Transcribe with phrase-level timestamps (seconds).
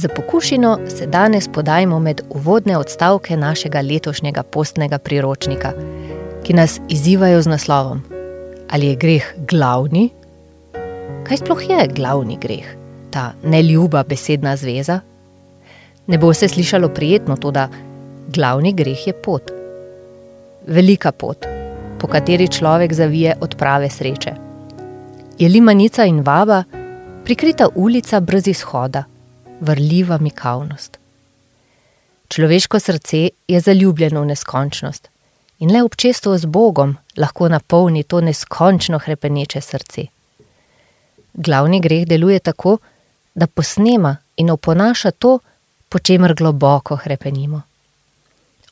[0.00, 5.72] Za pokušino se danes podajmo med uvodne odstavke našega letošnjega postnega priročnika,
[6.44, 8.00] ki nas izzivajo z naslovom:
[8.70, 10.08] Ali je greh glavni?
[11.28, 12.64] Kaj sploh je glavni greh,
[13.10, 15.00] ta neljuba besedna zveza?
[16.06, 17.68] Ne bo se slišalo prijetno, to da
[18.28, 19.52] glavni greh je pot.
[20.66, 21.46] Velika pot,
[21.98, 24.34] po kateri človek zavije od prave sreče.
[25.38, 26.64] Je limanica in vaba,
[27.24, 29.04] prikrita ulica brez izhoda
[29.60, 30.98] vrljiva mikavnost.
[32.28, 35.08] Človeško srce je zaljubljeno v neskončnost
[35.58, 40.06] in le občestvo z Bogom lahko napolni to neskončno krepeneče srce.
[41.34, 42.78] Glavni greh deluje tako,
[43.34, 45.38] da posnema in oponaša to,
[45.88, 47.62] po čemer globoko krepenimo.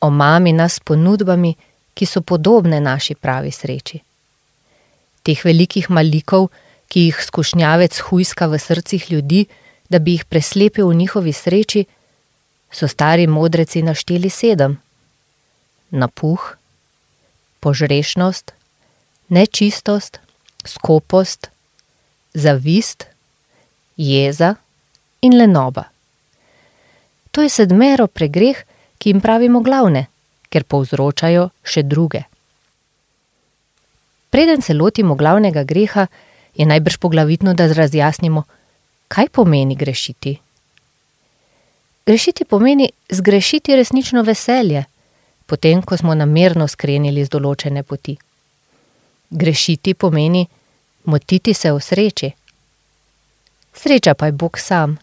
[0.00, 1.54] Omami nas s ponudbami,
[1.94, 3.98] ki so podobne naši pravi sreči.
[5.22, 6.48] Teh velikih malikov,
[6.88, 9.46] ki jih skušnjavec hujska v srcih ljudi,
[9.88, 11.84] da bi jih preslepil v njihovi sreči,
[12.70, 14.78] so stari modreci našteli sedem:
[15.90, 16.56] napuh,
[17.60, 18.52] požrešnost,
[19.28, 20.20] nečistost,
[20.64, 21.48] skopost,
[22.34, 23.06] zavist,
[23.96, 24.54] jeza
[25.20, 25.84] in lenoba.
[27.30, 28.64] To je sedmero pregreh,
[28.98, 30.06] ki jim pravimo glavne,
[30.50, 32.24] ker povzročajo še druge.
[34.30, 36.06] Preden se lotimo glavnega greha,
[36.58, 38.42] je najbrž poglavitno, da razjasnimo,
[39.08, 40.38] kaj pomeni grešiti?
[42.06, 44.84] Grešiti pomeni zgrešiti resnično veselje,
[45.46, 48.16] potem ko smo namerno skrenili z določene poti.
[49.30, 50.46] Grešiti pomeni
[51.04, 52.30] motiti se v sreči.
[53.74, 54.96] Sreča pa je Bog sam.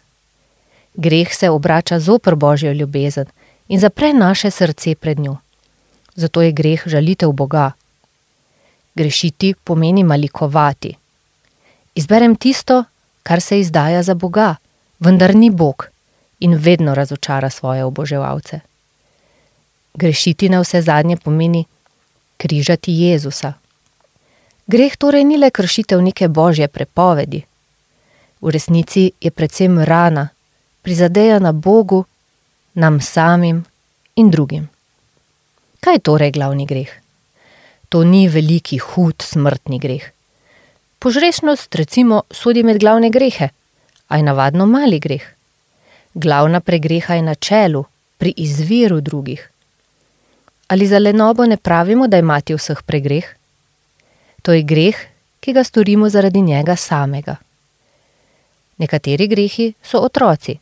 [0.95, 3.25] Greh se obrača zoper božjo ljubezen
[3.67, 5.37] in zapre naše srce pred njo.
[6.15, 7.71] Zato je greh žalitev Boga.
[8.95, 10.95] Grešiti pomeni malikovati.
[11.95, 12.83] Izberem tisto,
[13.25, 14.55] kar se izdaja za Boga,
[14.99, 15.87] vendar ni Bog
[16.39, 18.59] in vedno razočara svoje oboževalce.
[19.93, 21.65] Grešiti na vse zadnje pomeni
[22.37, 23.53] križati Jezusa.
[24.67, 27.41] Greh torej ni le kršitev neke božje prepovedi.
[28.41, 30.29] V resnici je predvsem rana,
[30.81, 32.05] prizadejana Bogu,
[32.73, 33.65] nam samim
[34.15, 34.69] in drugim.
[35.79, 36.91] Kaj je torej glavni greh?
[37.89, 40.14] To ni veliki, hud, smrtni greh.
[41.05, 43.49] Požrešnost, recimo, sodi med glavne grehe,
[44.07, 45.21] a je navadno mali greh.
[46.13, 47.83] Glavna pregreha je na čelu,
[48.17, 49.43] pri izviru drugih.
[50.67, 53.29] Ali za lenobo ne pravimo, da je mati vseh pregreh?
[54.41, 55.05] To je greh,
[55.39, 57.35] ki ga storimo zaradi njega samega.
[58.77, 60.57] Nekateri grehi so otroci,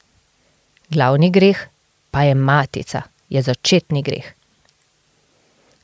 [0.89, 1.67] glavni greh
[2.11, 4.33] pa je matica, je začetni greh.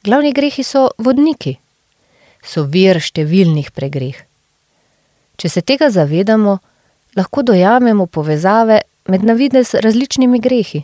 [0.03, 1.55] Glavni grehi so vodniki,
[2.43, 4.28] so vir številnih pregreh.
[5.39, 6.57] Če se tega zavedamo,
[7.15, 10.83] lahko dojamemo povezave med navidez različnimi grehi.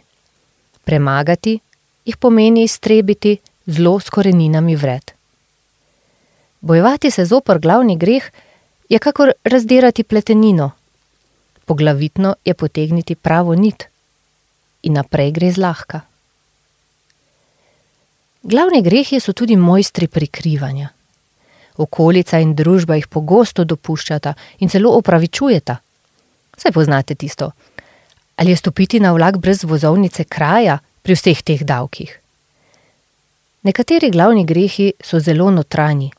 [0.87, 1.57] Premagati
[2.05, 3.35] jih pomeni iztrebiti
[3.65, 5.11] zlo s koreninami vred.
[6.61, 8.31] Bojevati se zoper glavni greh
[8.89, 10.71] je kakor razdirati pletenino.
[11.65, 13.89] Poglavitno je potegniti pravo nit
[14.83, 16.01] in naprej gre zlahka.
[18.43, 20.89] Glavni grehi so tudi mojstri prikrivanja
[21.77, 25.77] okolica in družba jih pogosto dopuščata in celo opravičujeta.
[26.57, 27.51] Saj poznate tisto.
[28.35, 32.19] Ali je stopiti na vlak brez vozovnice kraja pri vseh teh davkih?
[33.63, 36.11] Nekateri glavni grehi so zelo notranji,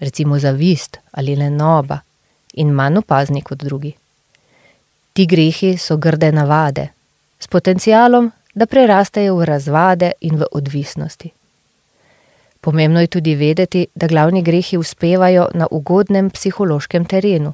[0.00, 2.00] recimo zavist ali lenoba,
[2.54, 3.92] in manj opazni kot drugi.
[5.12, 6.88] Ti grehi so grde navade,
[7.38, 11.30] s potencialom, da prerastejo v razvade in v odvisnosti.
[12.60, 17.52] Pomembno je tudi vedeti, da glavni grehi uspevajo na ugodnem psihološkem terenu.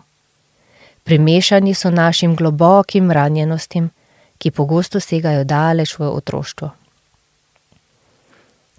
[1.05, 3.91] Primešani so našim globokim ranjenostim,
[4.39, 6.71] ki pogosto segajo daleč v otroštvo.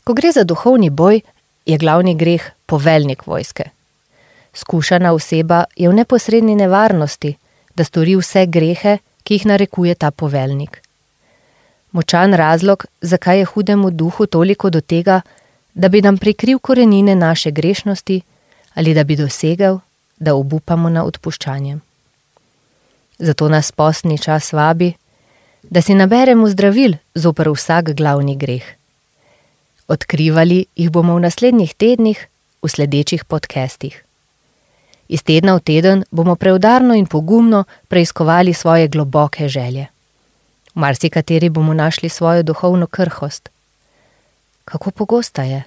[0.03, 1.21] Ko gre za duhovni boj,
[1.65, 3.63] je glavni greh poveljnik vojske.
[4.53, 7.37] Skušana oseba je v neposredni nevarnosti,
[7.75, 10.81] da stori vse grehe, ki jih narekuje ta poveljnik.
[11.91, 15.21] Močan razlog, zakaj je hudemu duhu toliko do tega,
[15.73, 18.21] da bi nam prikril korenine naše grešnosti
[18.73, 19.77] ali da bi dosegel,
[20.19, 21.77] da obupamo na odpuščanje.
[23.19, 24.93] Zato nas postni čas vabi,
[25.69, 28.63] da si naberemo zdravil zoper vsak glavni greh.
[29.87, 32.27] Odkrivali jih bomo v naslednjih tednih
[32.61, 34.03] v sledečih podcestih.
[35.07, 39.87] Iz tedna v teden bomo preudarno in pogumno preiskovali svoje globoke želje.
[40.75, 43.49] V marsikateri bomo našli svojo duhovno krhost,
[44.65, 45.63] Kako pogosta je?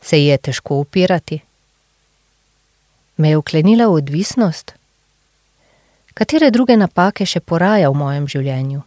[0.00, 1.40] Se ji je težko upirati?
[3.16, 4.74] Me je uklenila v odvisnost?
[6.14, 8.82] Katere druge napake še poraja v mojem življenju?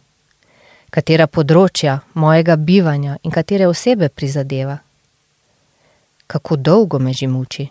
[0.90, 4.80] katera področja mojega bivanja in katere osebe prizadeva.
[6.26, 7.66] Kako dolgo me že muči,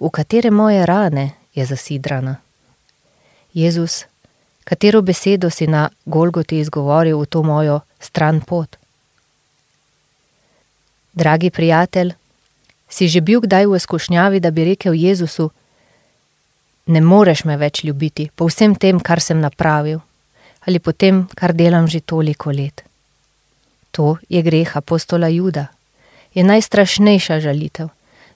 [0.00, 2.38] v katere moje rane je zasidrana.
[3.52, 4.04] Jezus,
[4.64, 8.76] katero besedo si na Golgoti izgovoril v to mojo stran pot?
[11.18, 12.12] Dragi prijatelj,
[12.88, 15.50] si že bil kdaj v izkušnjavi, da bi rekel Jezusu:
[16.86, 19.98] Ne moreš me več ljubiti po vsem tem, kar sem napravil,
[20.66, 22.84] ali po tem, kar delam že toliko let.
[23.90, 25.66] To je greh apostola Juda,
[26.34, 27.88] je najstrašnejša žalitev.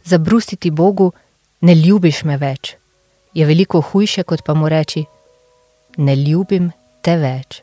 [0.04, 1.12] Zabrusiti Bogu,
[1.60, 2.74] ne ljubiš me več,
[3.34, 5.04] je veliko hujše, kot pa mu reči:
[5.96, 7.62] Ne ljubim te več.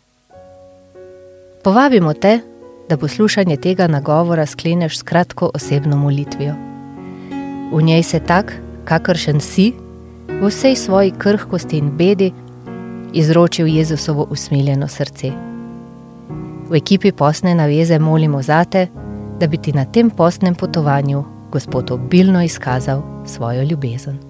[1.64, 2.40] Povabimo te,
[2.90, 6.54] da poslušanje tega nagovora skleneš s kratko osebno molitvijo.
[7.74, 8.54] V njej se tak,
[8.86, 9.74] kakršen si,
[10.42, 12.32] v vsej svoji krhkosti in bedi,
[13.14, 15.32] izročil Jezusovo usmiljeno srce.
[16.70, 18.88] V ekipi posne naveze molimo zate,
[19.40, 24.29] da bi ti na tem postnem potovanju Gospod obilno izkazal svojo ljubezen.